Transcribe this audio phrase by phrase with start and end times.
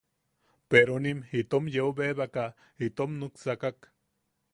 [0.71, 2.47] Peronim itom yeu bebaka
[2.87, 3.79] itom nuksakak.